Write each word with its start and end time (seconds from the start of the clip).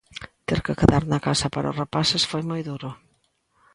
Ter 0.47 0.59
que 0.65 0.77
quedar 0.79 1.03
na 1.11 1.19
casa 1.27 1.47
para 1.55 1.71
os 1.71 1.77
rapaces 1.81 2.23
foi 2.29 2.41
moi 2.49 2.61
duro. 2.69 2.89